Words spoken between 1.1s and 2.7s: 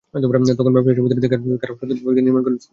দেখাদেখি আরও শতাধিক ব্যক্তি নির্মাণ করেন নানা স্থাপনা।